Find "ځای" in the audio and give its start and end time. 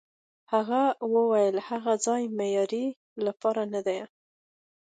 2.05-2.21